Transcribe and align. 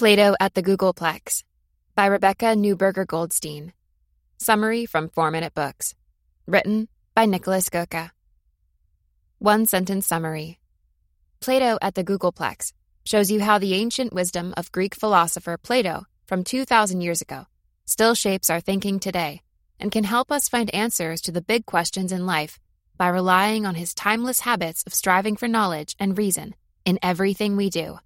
Plato 0.00 0.34
at 0.40 0.54
the 0.54 0.62
Googleplex 0.62 1.44
by 1.94 2.06
Rebecca 2.06 2.54
Newberger 2.56 3.06
Goldstein. 3.06 3.74
Summary 4.38 4.86
from 4.86 5.10
4 5.10 5.30
Minute 5.30 5.52
Books. 5.52 5.94
Written 6.46 6.88
by 7.14 7.26
Niklas 7.26 7.68
Göke. 7.68 8.08
One 9.40 9.66
sentence 9.66 10.06
summary 10.06 10.58
Plato 11.40 11.76
at 11.82 11.96
the 11.96 12.02
Googleplex 12.02 12.72
shows 13.04 13.30
you 13.30 13.42
how 13.42 13.58
the 13.58 13.74
ancient 13.74 14.14
wisdom 14.14 14.54
of 14.56 14.72
Greek 14.72 14.94
philosopher 14.94 15.58
Plato 15.58 16.06
from 16.26 16.44
2,000 16.44 17.02
years 17.02 17.20
ago 17.20 17.44
still 17.84 18.14
shapes 18.14 18.48
our 18.48 18.62
thinking 18.62 19.00
today 19.00 19.42
and 19.78 19.92
can 19.92 20.04
help 20.04 20.32
us 20.32 20.48
find 20.48 20.74
answers 20.74 21.20
to 21.20 21.30
the 21.30 21.42
big 21.42 21.66
questions 21.66 22.10
in 22.10 22.24
life 22.24 22.58
by 22.96 23.08
relying 23.08 23.66
on 23.66 23.74
his 23.74 23.92
timeless 23.92 24.40
habits 24.40 24.82
of 24.86 24.94
striving 24.94 25.36
for 25.36 25.46
knowledge 25.46 25.94
and 25.98 26.16
reason 26.16 26.54
in 26.86 26.98
everything 27.02 27.54
we 27.54 27.68
do. 27.68 27.98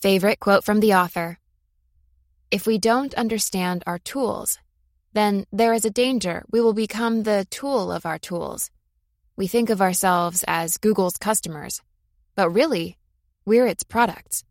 Favorite 0.00 0.38
quote 0.38 0.62
from 0.62 0.78
the 0.78 0.94
author 0.94 1.40
If 2.52 2.68
we 2.68 2.78
don't 2.78 3.14
understand 3.14 3.82
our 3.84 3.98
tools, 3.98 4.60
then 5.12 5.44
there 5.50 5.72
is 5.72 5.84
a 5.84 5.90
danger 5.90 6.44
we 6.52 6.60
will 6.60 6.72
become 6.72 7.24
the 7.24 7.48
tool 7.50 7.90
of 7.90 8.06
our 8.06 8.18
tools. 8.18 8.70
We 9.36 9.48
think 9.48 9.70
of 9.70 9.80
ourselves 9.80 10.44
as 10.46 10.78
Google's 10.78 11.16
customers, 11.16 11.82
but 12.36 12.48
really, 12.50 12.96
we're 13.44 13.66
its 13.66 13.82
products. 13.82 14.44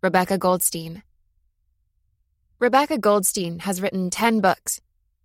Rebecca 0.00 0.38
Goldstein. 0.38 1.02
Rebecca 2.60 2.96
Goldstein 2.96 3.58
has 3.58 3.82
written 3.82 4.08
10 4.08 4.40
books. 4.40 4.80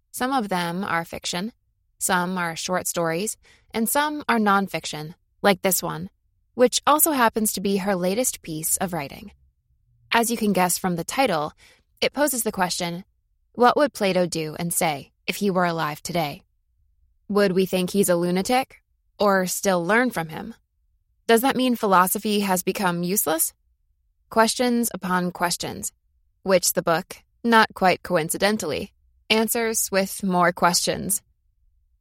Some 0.09 0.31
of 0.31 0.49
them 0.49 0.83
are 0.83 1.05
fiction, 1.05 1.53
some 1.99 2.35
are 2.39 2.55
short 2.55 2.87
stories, 2.87 3.37
and 3.75 3.87
some 3.87 4.23
are 4.27 4.39
nonfiction, 4.39 5.13
like 5.43 5.61
this 5.61 5.83
one, 5.83 6.09
which 6.59 6.81
also 6.85 7.13
happens 7.13 7.53
to 7.53 7.61
be 7.61 7.77
her 7.77 7.95
latest 7.95 8.41
piece 8.41 8.75
of 8.81 8.91
writing. 8.91 9.31
As 10.11 10.29
you 10.29 10.35
can 10.35 10.51
guess 10.51 10.77
from 10.77 10.97
the 10.97 11.05
title, 11.05 11.53
it 12.01 12.11
poses 12.11 12.43
the 12.43 12.51
question 12.51 13.05
what 13.53 13.77
would 13.77 13.93
Plato 13.93 14.25
do 14.25 14.57
and 14.59 14.73
say 14.73 15.13
if 15.25 15.37
he 15.37 15.49
were 15.49 15.63
alive 15.63 16.03
today? 16.03 16.43
Would 17.29 17.53
we 17.53 17.65
think 17.65 17.91
he's 17.91 18.09
a 18.09 18.17
lunatic? 18.17 18.83
Or 19.17 19.47
still 19.47 19.85
learn 19.85 20.09
from 20.09 20.27
him? 20.27 20.53
Does 21.27 21.43
that 21.43 21.55
mean 21.55 21.77
philosophy 21.77 22.41
has 22.41 22.61
become 22.61 23.03
useless? 23.03 23.53
Questions 24.29 24.91
upon 24.93 25.31
questions, 25.31 25.93
which 26.43 26.73
the 26.73 26.83
book, 26.91 27.23
not 27.41 27.73
quite 27.73 28.03
coincidentally, 28.03 28.91
answers 29.29 29.89
with 29.93 30.23
more 30.23 30.51
questions. 30.51 31.21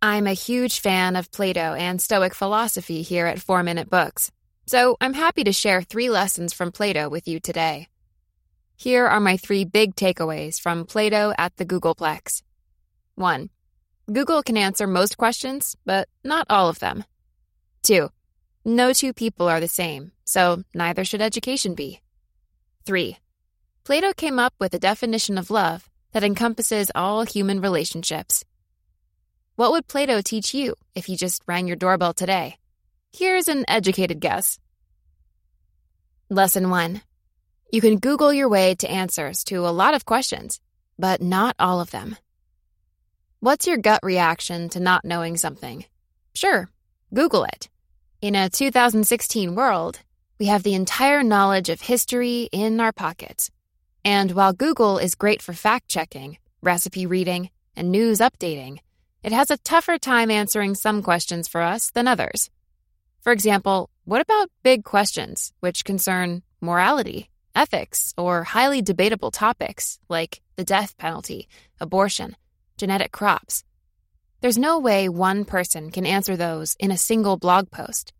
I'm 0.02 0.26
a 0.26 0.32
huge 0.32 0.80
fan 0.80 1.14
of 1.14 1.30
Plato 1.30 1.74
and 1.74 2.02
Stoic 2.02 2.34
philosophy 2.34 3.02
here 3.02 3.26
at 3.26 3.38
4 3.40 3.62
Minute 3.62 3.88
Books, 3.88 4.32
so 4.68 4.98
I'm 5.00 5.14
happy 5.14 5.44
to 5.44 5.52
share 5.52 5.80
three 5.80 6.10
lessons 6.10 6.52
from 6.52 6.72
Plato 6.72 7.08
with 7.08 7.26
you 7.26 7.40
today. 7.40 7.88
Here 8.76 9.06
are 9.06 9.18
my 9.18 9.38
three 9.38 9.64
big 9.64 9.96
takeaways 9.96 10.60
from 10.60 10.84
Plato 10.84 11.32
at 11.38 11.56
the 11.56 11.64
Googleplex. 11.64 12.42
1. 13.14 13.48
Google 14.12 14.42
can 14.42 14.58
answer 14.58 14.86
most 14.86 15.16
questions, 15.16 15.74
but 15.86 16.06
not 16.22 16.46
all 16.50 16.68
of 16.68 16.80
them. 16.80 17.04
2. 17.84 18.10
No 18.66 18.92
two 18.92 19.14
people 19.14 19.48
are 19.48 19.60
the 19.60 19.68
same, 19.68 20.12
so 20.26 20.62
neither 20.74 21.02
should 21.02 21.22
education 21.22 21.74
be. 21.74 22.00
3. 22.84 23.16
Plato 23.84 24.12
came 24.12 24.38
up 24.38 24.52
with 24.60 24.74
a 24.74 24.78
definition 24.78 25.38
of 25.38 25.50
love 25.50 25.88
that 26.12 26.24
encompasses 26.24 26.90
all 26.94 27.24
human 27.24 27.62
relationships. 27.62 28.44
What 29.56 29.72
would 29.72 29.88
Plato 29.88 30.20
teach 30.20 30.52
you 30.52 30.74
if 30.94 31.06
he 31.06 31.16
just 31.16 31.42
rang 31.46 31.66
your 31.66 31.76
doorbell 31.76 32.12
today? 32.12 32.58
Here's 33.12 33.48
an 33.48 33.64
educated 33.68 34.20
guess. 34.20 34.58
Lesson 36.28 36.68
1. 36.68 37.00
You 37.72 37.80
can 37.80 37.98
Google 37.98 38.32
your 38.32 38.48
way 38.50 38.74
to 38.76 38.90
answers 38.90 39.44
to 39.44 39.66
a 39.66 39.72
lot 39.72 39.94
of 39.94 40.04
questions, 40.04 40.60
but 40.98 41.22
not 41.22 41.56
all 41.58 41.80
of 41.80 41.90
them. 41.90 42.16
What's 43.40 43.66
your 43.66 43.78
gut 43.78 44.00
reaction 44.02 44.68
to 44.70 44.80
not 44.80 45.06
knowing 45.06 45.36
something? 45.38 45.86
Sure, 46.34 46.68
Google 47.12 47.44
it. 47.44 47.68
In 48.20 48.34
a 48.34 48.50
2016 48.50 49.54
world, 49.54 50.00
we 50.38 50.46
have 50.46 50.62
the 50.62 50.74
entire 50.74 51.22
knowledge 51.22 51.70
of 51.70 51.80
history 51.80 52.48
in 52.52 52.78
our 52.78 52.92
pockets. 52.92 53.50
And 54.04 54.32
while 54.32 54.52
Google 54.52 54.98
is 54.98 55.14
great 55.14 55.40
for 55.40 55.54
fact 55.54 55.88
checking, 55.88 56.38
recipe 56.60 57.06
reading, 57.06 57.50
and 57.74 57.90
news 57.90 58.18
updating, 58.18 58.80
it 59.22 59.32
has 59.32 59.50
a 59.50 59.58
tougher 59.58 59.98
time 59.98 60.30
answering 60.30 60.74
some 60.74 61.02
questions 61.02 61.48
for 61.48 61.62
us 61.62 61.90
than 61.90 62.06
others. 62.06 62.50
For 63.28 63.32
example, 63.32 63.90
what 64.06 64.22
about 64.22 64.48
big 64.62 64.84
questions 64.84 65.52
which 65.60 65.84
concern 65.84 66.42
morality, 66.62 67.28
ethics, 67.54 68.14
or 68.16 68.42
highly 68.42 68.80
debatable 68.80 69.30
topics 69.30 69.98
like 70.08 70.40
the 70.56 70.64
death 70.64 70.96
penalty, 70.96 71.46
abortion, 71.78 72.36
genetic 72.78 73.12
crops? 73.12 73.64
There's 74.40 74.56
no 74.56 74.78
way 74.78 75.10
one 75.10 75.44
person 75.44 75.90
can 75.90 76.06
answer 76.06 76.38
those 76.38 76.74
in 76.80 76.90
a 76.90 76.96
single 76.96 77.36
blog 77.36 77.70
post. 77.70 78.14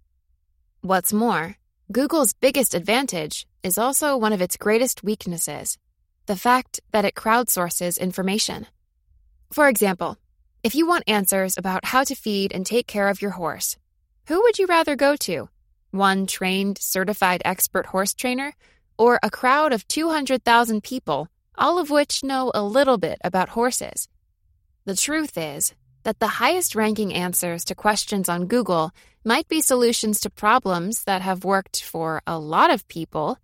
What's 0.83 1.11
more, 1.11 1.57
Google's 1.91 2.35
biggest 2.35 2.75
advantage 2.75 3.47
is 3.63 3.79
also 3.79 4.15
one 4.15 4.35
of 4.35 4.43
its 4.43 4.59
greatest 4.59 5.03
weaknesses 5.03 5.79
the 6.27 6.37
fact 6.37 6.81
that 6.93 7.07
it 7.07 7.15
crowdsources 7.15 7.99
information. 7.99 8.67
For 9.55 9.69
example, 9.69 10.19
if 10.63 10.75
you 10.75 10.87
want 10.87 11.05
answers 11.07 11.57
about 11.57 11.87
how 11.87 12.05
to 12.05 12.15
feed 12.15 12.53
and 12.53 12.67
take 12.67 12.87
care 12.87 13.09
of 13.09 13.23
your 13.23 13.31
horse, 13.31 13.79
who 14.29 14.43
would 14.43 14.59
you 14.59 14.67
rather 14.67 14.95
go 14.95 15.17
to? 15.17 15.49
One 15.91 16.27
trained, 16.27 16.77
certified 16.77 17.41
expert 17.47 17.87
horse 17.87 18.13
trainer, 18.13 18.53
or 18.99 19.19
a 19.23 19.31
crowd 19.31 19.73
of 19.73 19.89
200,000 19.89 20.83
people, 20.83 21.29
all 21.57 21.79
of 21.79 21.89
which 21.89 22.23
know 22.23 22.53
a 22.55 22.63
little 22.63 22.99
bit 22.99 23.19
about 23.25 23.49
horses? 23.49 24.07
The 24.85 24.97
truth 24.97 25.39
is 25.39 25.75
that 26.03 26.19
the 26.19 26.37
highest 26.43 26.75
ranking 26.75 27.15
answers 27.15 27.65
to 27.65 27.75
questions 27.75 28.29
on 28.29 28.49
Google 28.49 28.91
might 29.25 29.49
be 29.49 29.63
solutions 29.63 30.21
to 30.21 30.31
problems 30.31 31.05
that 31.05 31.23
have 31.23 31.43
worked 31.43 31.83
for 31.83 32.21
a 32.27 32.39
lot 32.39 32.71
of 32.71 32.87
people, 32.87 33.39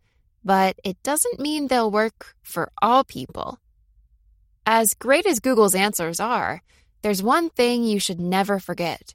but 0.44 0.78
it 0.84 1.02
doesn't 1.02 1.40
mean 1.40 1.68
they'll 1.68 1.90
work 1.90 2.34
for 2.42 2.70
all 2.82 3.04
people. 3.04 3.58
As 4.66 4.92
great 4.92 5.24
as 5.24 5.40
Google's 5.40 5.74
answers 5.74 6.20
are, 6.20 6.62
there's 7.00 7.22
one 7.22 7.48
thing 7.48 7.84
you 7.84 7.98
should 7.98 8.20
never 8.20 8.58
forget 8.58 9.14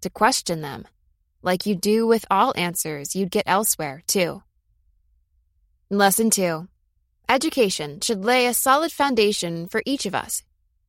to 0.00 0.10
question 0.10 0.60
them, 0.60 0.86
like 1.42 1.66
you 1.66 1.74
do 1.74 2.06
with 2.06 2.24
all 2.30 2.52
answers 2.56 3.14
you'd 3.14 3.30
get 3.30 3.44
elsewhere, 3.46 4.02
too. 4.06 4.42
Lesson 5.90 6.30
2 6.30 6.68
Education 7.28 8.00
should 8.00 8.24
lay 8.24 8.46
a 8.46 8.54
solid 8.54 8.92
foundation 8.92 9.68
for 9.68 9.82
each 9.84 10.06
of 10.06 10.14
us, 10.14 10.42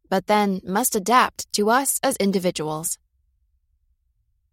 but 0.09 0.27
then 0.27 0.61
must 0.65 0.95
adapt 0.95 1.51
to 1.53 1.69
us 1.69 1.99
as 2.01 2.15
individuals. 2.17 2.97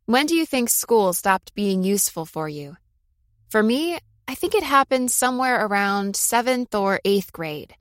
When 0.05 0.27
do 0.27 0.34
you 0.34 0.47
think 0.47 0.69
school 0.69 1.12
stopped 1.12 1.55
being 1.55 1.83
useful 1.83 2.27
for 2.27 2.49
you? 2.49 2.77
For 3.49 3.63
me, 3.63 3.99
I 4.28 4.34
think 4.34 4.55
it 4.55 4.63
happened 4.63 5.11
somewhere 5.11 5.65
around 5.65 6.17
seventh 6.17 6.75
or 6.75 7.01
eighth 7.05 7.33
grade. 7.33 7.75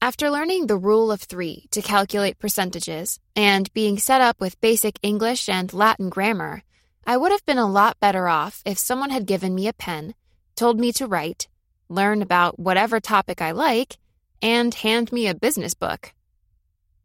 After 0.00 0.30
learning 0.30 0.66
the 0.66 0.76
rule 0.76 1.10
of 1.10 1.22
three 1.22 1.66
to 1.70 1.82
calculate 1.82 2.38
percentages 2.38 3.18
and 3.34 3.72
being 3.72 3.98
set 3.98 4.20
up 4.20 4.40
with 4.40 4.60
basic 4.60 4.98
English 5.02 5.48
and 5.48 5.72
Latin 5.72 6.10
grammar, 6.10 6.62
I 7.08 7.16
would 7.16 7.30
have 7.30 7.46
been 7.46 7.58
a 7.58 7.70
lot 7.70 8.00
better 8.00 8.26
off 8.26 8.62
if 8.66 8.78
someone 8.78 9.10
had 9.10 9.26
given 9.26 9.54
me 9.54 9.68
a 9.68 9.72
pen, 9.72 10.14
told 10.56 10.80
me 10.80 10.90
to 10.94 11.06
write, 11.06 11.46
learn 11.88 12.20
about 12.20 12.58
whatever 12.58 12.98
topic 12.98 13.40
I 13.40 13.52
like, 13.52 13.96
and 14.42 14.74
hand 14.74 15.12
me 15.12 15.28
a 15.28 15.34
business 15.34 15.72
book. 15.72 16.12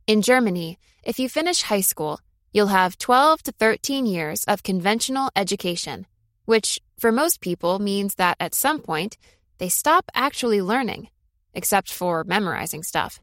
In 0.08 0.24
Germany, 0.24 0.80
if 1.04 1.20
you 1.20 1.30
finish 1.30 1.62
high 1.62 1.82
school, 1.82 2.20
you'll 2.52 2.68
have 2.68 2.98
12 2.98 3.44
to 3.44 3.52
13 3.52 4.08
years 4.08 4.44
of 4.46 4.64
conventional 4.64 5.30
education, 5.36 6.08
which 6.46 6.80
for 6.98 7.12
most 7.12 7.40
people 7.40 7.78
means 7.78 8.16
that 8.16 8.38
at 8.40 8.56
some 8.56 8.80
point 8.80 9.20
they 9.60 9.70
stop 9.70 10.06
actually 10.16 10.64
learning, 10.64 11.10
except 11.54 11.92
for 11.92 12.24
memorizing 12.24 12.82
stuff. 12.82 13.22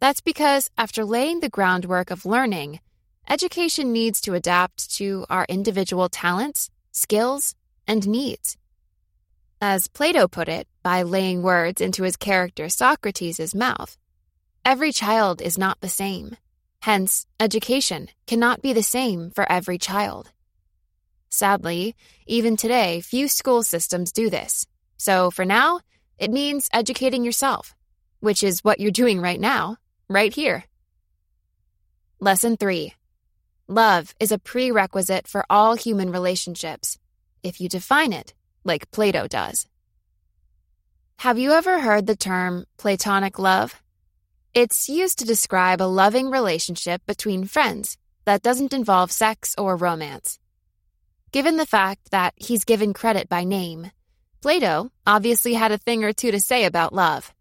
That's 0.00 0.20
because 0.20 0.68
after 0.76 1.04
laying 1.04 1.38
the 1.38 1.48
groundwork 1.48 2.10
of 2.10 2.26
learning, 2.26 2.80
education 3.28 3.92
needs 3.92 4.20
to 4.22 4.34
adapt 4.34 4.94
to 4.96 5.26
our 5.28 5.46
individual 5.48 6.08
talents, 6.08 6.70
skills, 6.92 7.54
and 7.86 8.06
needs. 8.06 8.56
As 9.60 9.88
Plato 9.88 10.28
put 10.28 10.48
it, 10.48 10.68
by 10.82 11.02
laying 11.02 11.42
words 11.42 11.80
into 11.80 12.02
his 12.02 12.16
character 12.16 12.68
Socrates' 12.68 13.54
mouth, 13.54 13.96
every 14.64 14.92
child 14.92 15.40
is 15.40 15.58
not 15.58 15.80
the 15.80 15.88
same. 15.88 16.36
Hence, 16.82 17.26
education 17.40 18.08
cannot 18.26 18.62
be 18.62 18.72
the 18.72 18.82
same 18.82 19.30
for 19.30 19.50
every 19.50 19.78
child. 19.78 20.30
Sadly, 21.30 21.94
even 22.26 22.56
today, 22.56 23.00
few 23.00 23.28
school 23.28 23.62
systems 23.62 24.12
do 24.12 24.30
this. 24.30 24.66
So 24.96 25.30
for 25.30 25.44
now, 25.44 25.80
it 26.18 26.30
means 26.30 26.70
educating 26.72 27.24
yourself, 27.24 27.74
which 28.20 28.42
is 28.42 28.64
what 28.64 28.78
you're 28.80 28.90
doing 28.90 29.20
right 29.20 29.40
now, 29.40 29.76
right 30.08 30.32
here. 30.32 30.64
Lesson 32.20 32.56
3 32.56 32.94
Love 33.68 34.14
is 34.20 34.30
a 34.30 34.38
prerequisite 34.38 35.26
for 35.26 35.44
all 35.50 35.74
human 35.74 36.12
relationships, 36.12 36.98
if 37.42 37.60
you 37.60 37.68
define 37.68 38.12
it 38.12 38.32
like 38.62 38.88
Plato 38.92 39.26
does. 39.26 39.66
Have 41.16 41.36
you 41.36 41.50
ever 41.50 41.80
heard 41.80 42.06
the 42.06 42.14
term 42.14 42.66
platonic 42.76 43.40
love? 43.40 43.82
It's 44.54 44.88
used 44.88 45.18
to 45.18 45.24
describe 45.24 45.82
a 45.82 45.90
loving 45.90 46.30
relationship 46.30 47.04
between 47.06 47.44
friends 47.44 47.98
that 48.24 48.42
doesn't 48.42 48.72
involve 48.72 49.10
sex 49.10 49.56
or 49.58 49.74
romance. 49.74 50.38
Given 51.32 51.56
the 51.56 51.66
fact 51.66 52.12
that 52.12 52.34
he's 52.36 52.64
given 52.64 52.94
credit 52.94 53.28
by 53.28 53.42
name, 53.42 53.90
Plato 54.42 54.92
obviously 55.04 55.54
had 55.54 55.72
a 55.72 55.78
thing 55.78 56.04
or 56.04 56.12
two 56.12 56.30
to 56.30 56.38
say 56.38 56.66
about 56.66 56.92
love. 56.92 57.34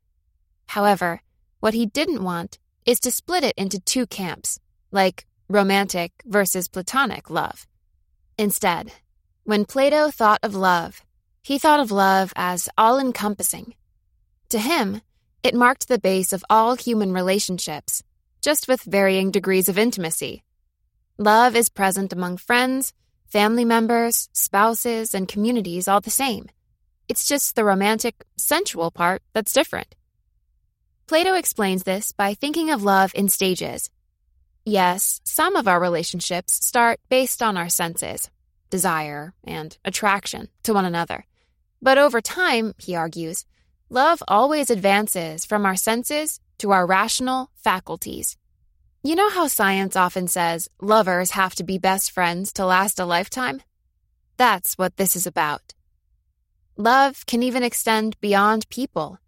However, 0.66 1.21
what 1.60 1.75
he 1.75 1.86
didn't 1.86 2.24
want 2.24 2.57
is 2.83 3.00
to 3.01 3.12
split 3.12 3.44
it 3.44 3.54
into 3.57 3.80
two 3.80 4.07
camps, 4.07 4.60
like 4.92 5.28
romantic 5.50 6.12
versus 6.25 6.68
platonic 6.68 7.30
love. 7.30 7.68
Instead, 8.38 8.92
when 9.44 9.65
Plato 9.65 10.09
thought 10.09 10.39
of 10.44 10.56
love, 10.56 11.03
he 11.42 11.59
thought 11.59 11.80
of 11.80 11.92
love 11.92 12.33
as 12.36 12.68
all 12.77 13.00
encompassing. 13.00 13.75
To 14.50 14.59
him, 14.59 15.01
it 15.44 15.53
marked 15.53 15.88
the 15.88 16.00
base 16.00 16.33
of 16.33 16.44
all 16.50 16.75
human 16.75 17.13
relationships, 17.13 18.01
just 18.42 18.68
with 18.68 18.81
varying 18.81 19.30
degrees 19.30 19.69
of 19.69 19.77
intimacy. 19.77 20.44
Love 21.18 21.56
is 21.56 21.69
present 21.69 22.12
among 22.12 22.38
friends, 22.38 22.94
family 23.27 23.65
members, 23.65 24.27
spouses, 24.33 25.13
and 25.13 25.27
communities 25.27 25.88
all 25.88 26.01
the 26.01 26.09
same. 26.09 26.50
It's 27.07 27.27
just 27.27 27.56
the 27.56 27.63
romantic, 27.63 28.25
sensual 28.38 28.89
part 28.89 29.21
that's 29.33 29.53
different. 29.53 29.94
Plato 31.07 31.36
explains 31.36 31.83
this 31.83 32.12
by 32.12 32.33
thinking 32.33 32.71
of 32.71 32.83
love 32.83 33.12
in 33.13 33.30
stages. 33.30 33.92
Yes, 34.68 35.22
some 35.24 35.56
of 35.56 35.68
our 35.68 35.80
relationships 35.80 36.66
start 36.66 37.00
based 37.08 37.44
on 37.44 37.56
our 37.56 37.70
senses, 37.70 38.32
desire, 38.72 39.36
and 39.44 39.78
attraction 39.86 40.48
to 40.64 40.74
one 40.74 40.86
another. 40.86 41.26
But 41.84 42.00
over 42.00 42.20
time, 42.20 42.74
he 42.80 42.96
argues, 42.96 43.46
Love 43.92 44.24
always 44.28 44.72
advances 44.72 45.46
from 45.46 45.68
our 45.68 45.76
senses 45.76 46.40
to 46.58 46.72
our 46.72 46.88
rational 46.88 47.52
faculties. 47.56 48.38
You 49.04 49.14
know 49.14 49.30
how 49.30 49.46
science 49.46 49.96
often 49.96 50.28
says 50.28 50.68
lovers 50.82 51.32
have 51.32 51.54
to 51.56 51.64
be 51.64 51.78
best 51.78 52.10
friends 52.10 52.52
to 52.54 52.66
last 52.66 53.00
a 53.00 53.06
lifetime? 53.06 53.62
That's 54.38 54.80
what 54.80 54.98
this 54.98 55.16
is 55.16 55.28
about. 55.28 55.76
Love 56.76 57.28
can 57.28 57.44
even 57.44 57.62
extend 57.62 58.20
beyond 58.20 58.68
people. 58.70 59.20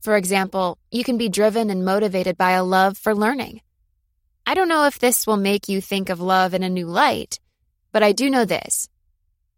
For 0.00 0.16
example, 0.16 0.78
you 0.90 1.04
can 1.04 1.18
be 1.18 1.28
driven 1.28 1.68
and 1.68 1.84
motivated 1.84 2.38
by 2.38 2.52
a 2.52 2.64
love 2.64 2.96
for 2.96 3.14
learning. 3.14 3.60
I 4.48 4.54
don't 4.54 4.68
know 4.68 4.86
if 4.86 5.00
this 5.00 5.26
will 5.26 5.36
make 5.36 5.68
you 5.68 5.80
think 5.80 6.08
of 6.08 6.20
love 6.20 6.54
in 6.54 6.62
a 6.62 6.70
new 6.70 6.86
light, 6.86 7.40
but 7.90 8.04
I 8.04 8.12
do 8.12 8.30
know 8.30 8.44
this. 8.44 8.88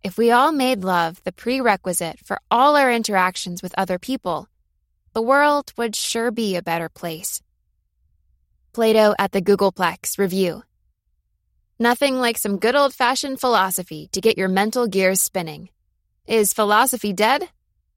If 0.03 0.17
we 0.17 0.31
all 0.31 0.51
made 0.51 0.83
love 0.83 1.23
the 1.25 1.33
prerequisite 1.33 2.21
for 2.25 2.41
all 2.51 2.75
our 2.75 2.91
interactions 2.91 3.63
with 3.63 3.75
other 3.77 3.99
people, 3.99 4.49
the 5.13 5.21
world 5.21 5.75
would 5.77 5.95
sure 5.95 6.31
be 6.31 6.57
a 6.57 6.63
better 6.63 6.89
place. 6.89 7.43
Plato 8.73 9.15
at 9.19 9.33
the 9.33 9.43
Googleplex 9.43 10.19
Review. 10.19 10.63
Nothing 11.79 12.19
like 12.19 12.39
some 12.39 12.59
good 12.59 12.75
old 12.75 12.95
fashioned 12.95 13.41
philosophy 13.41 14.09
to 14.13 14.23
get 14.23 14.39
your 14.39 14.49
mental 14.49 14.87
gears 14.87 15.21
spinning. 15.21 15.69
Is 16.27 16.55
philosophy 16.55 17.13
dead? 17.13 17.51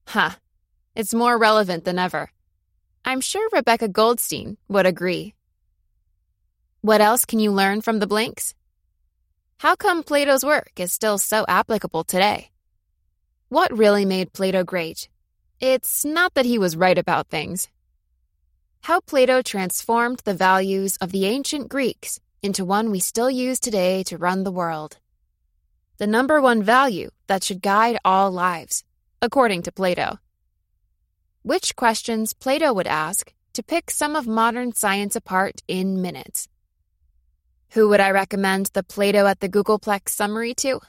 Huh. 0.08 0.32
It's 0.94 1.14
more 1.14 1.38
relevant 1.38 1.86
than 1.86 1.98
ever. 1.98 2.32
I'm 3.06 3.22
sure 3.22 3.48
Rebecca 3.54 3.88
Goldstein 3.88 4.58
would 4.68 4.86
agree. 4.86 5.36
What 6.84 7.00
else 7.00 7.26
can 7.26 7.38
you 7.38 7.52
learn 7.52 7.82
from 7.82 8.00
the 8.00 8.08
blanks? 8.08 8.56
How 9.60 9.76
come 9.76 10.02
Plato's 10.02 10.44
work 10.44 10.72
is 10.78 10.92
still 10.92 11.20
so 11.20 11.46
applicable 11.48 12.04
today? 12.04 12.50
What 13.50 13.78
really 13.78 14.04
made 14.04 14.34
Plato 14.34 14.64
great? 14.64 15.08
It's 15.60 16.04
not 16.04 16.34
that 16.34 16.48
he 16.48 16.58
was 16.58 16.76
right 16.76 16.98
about 16.98 17.28
things. 17.28 17.68
How 18.82 19.00
Plato 19.00 19.44
transformed 19.44 20.22
the 20.26 20.34
values 20.34 20.98
of 20.98 21.12
the 21.12 21.28
ancient 21.28 21.70
Greeks 21.70 22.20
into 22.42 22.66
one 22.66 22.90
we 22.90 23.00
still 23.00 23.30
use 23.30 23.60
today 23.60 24.02
to 24.06 24.18
run 24.18 24.44
the 24.44 24.52
world. 24.52 24.98
The 25.98 26.08
number 26.08 26.42
one 26.42 26.64
value 26.64 27.12
that 27.28 27.44
should 27.44 27.62
guide 27.62 28.00
all 28.04 28.32
lives, 28.32 28.84
according 29.22 29.62
to 29.64 29.72
Plato. 29.72 30.18
Which 31.44 31.76
questions 31.76 32.34
Plato 32.34 32.74
would 32.74 32.88
ask 32.88 33.32
to 33.54 33.62
pick 33.62 33.92
some 33.92 34.16
of 34.16 34.26
modern 34.26 34.74
science 34.74 35.16
apart 35.16 35.62
in 35.68 36.02
minutes. 36.02 36.48
Who 37.74 37.88
would 37.88 38.02
I 38.02 38.12
recommend 38.12 38.66
the 38.74 38.84
Plato 38.84 39.28
at 39.28 39.40
the 39.40 39.48
Googleplex 39.48 40.10
summary 40.10 40.54
to? 40.56 40.82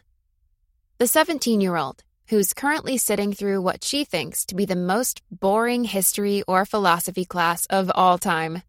The 0.99 1.06
17 1.06 1.61
year 1.61 1.76
old, 1.76 2.02
who's 2.26 2.52
currently 2.52 2.99
sitting 2.99 3.32
through 3.32 3.62
what 3.62 3.84
she 3.84 4.05
thinks 4.05 4.44
to 4.46 4.56
be 4.56 4.64
the 4.64 4.75
most 4.75 5.23
boring 5.31 5.84
history 5.84 6.43
or 6.49 6.64
philosophy 6.67 7.25
class 7.25 7.67
of 7.67 7.93
all 7.94 8.19
time. 8.19 8.62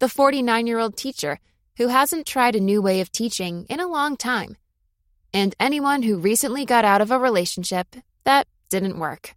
The 0.00 0.08
49 0.08 0.66
year 0.66 0.80
old 0.80 0.96
teacher, 0.96 1.38
who 1.76 1.86
hasn't 1.86 2.26
tried 2.26 2.56
a 2.56 2.60
new 2.60 2.82
way 2.82 3.00
of 3.00 3.12
teaching 3.12 3.66
in 3.68 3.78
a 3.78 3.86
long 3.86 4.16
time. 4.16 4.56
And 5.32 5.54
anyone 5.60 6.02
who 6.02 6.18
recently 6.18 6.64
got 6.64 6.84
out 6.84 7.00
of 7.00 7.12
a 7.12 7.20
relationship 7.20 7.94
that 8.24 8.48
didn't 8.68 8.98
work. 8.98 9.36